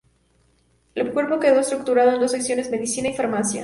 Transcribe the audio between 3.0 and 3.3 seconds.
y